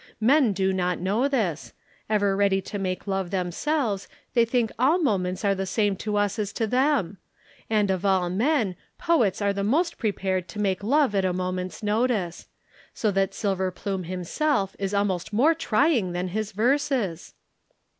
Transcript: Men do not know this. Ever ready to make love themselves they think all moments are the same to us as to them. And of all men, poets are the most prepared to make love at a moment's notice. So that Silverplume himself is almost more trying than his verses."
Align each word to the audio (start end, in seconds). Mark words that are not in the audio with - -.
Men 0.19 0.51
do 0.51 0.73
not 0.73 0.97
know 0.99 1.27
this. 1.27 1.73
Ever 2.09 2.35
ready 2.35 2.59
to 2.59 2.79
make 2.79 3.05
love 3.05 3.29
themselves 3.29 4.07
they 4.33 4.45
think 4.45 4.71
all 4.79 4.97
moments 4.97 5.45
are 5.45 5.53
the 5.53 5.67
same 5.67 5.95
to 5.97 6.15
us 6.17 6.39
as 6.39 6.51
to 6.53 6.65
them. 6.65 7.19
And 7.69 7.91
of 7.91 8.03
all 8.03 8.27
men, 8.31 8.75
poets 8.97 9.43
are 9.43 9.53
the 9.53 9.63
most 9.63 9.99
prepared 9.99 10.47
to 10.47 10.59
make 10.59 10.83
love 10.83 11.13
at 11.13 11.23
a 11.23 11.33
moment's 11.33 11.83
notice. 11.83 12.47
So 12.95 13.11
that 13.11 13.33
Silverplume 13.35 14.07
himself 14.07 14.75
is 14.79 14.95
almost 14.95 15.33
more 15.33 15.53
trying 15.53 16.13
than 16.13 16.29
his 16.29 16.51
verses." 16.51 17.35